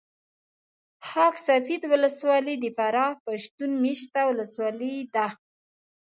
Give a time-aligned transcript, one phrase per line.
[1.07, 5.27] خاک سفید ولسوالي د فراه پښتون مېشته ولسوالي ده